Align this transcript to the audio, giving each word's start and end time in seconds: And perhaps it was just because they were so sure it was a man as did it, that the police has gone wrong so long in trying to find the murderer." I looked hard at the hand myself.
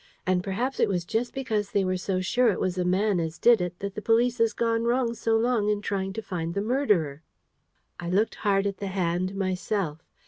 And 0.25 0.43
perhaps 0.43 0.79
it 0.79 0.89
was 0.89 1.05
just 1.05 1.31
because 1.31 1.69
they 1.69 1.85
were 1.85 1.95
so 1.95 2.21
sure 2.21 2.49
it 2.51 2.59
was 2.59 2.75
a 2.75 2.83
man 2.83 3.19
as 3.19 3.37
did 3.37 3.61
it, 3.61 3.77
that 3.81 3.93
the 3.93 4.01
police 4.01 4.39
has 4.39 4.51
gone 4.51 4.85
wrong 4.85 5.13
so 5.13 5.37
long 5.37 5.69
in 5.69 5.79
trying 5.79 6.11
to 6.13 6.23
find 6.23 6.55
the 6.55 6.59
murderer." 6.61 7.21
I 7.99 8.09
looked 8.09 8.33
hard 8.41 8.65
at 8.65 8.77
the 8.77 8.87
hand 8.87 9.35
myself. 9.35 9.99